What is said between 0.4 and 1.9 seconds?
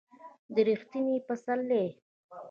د ر یښتني پسرلي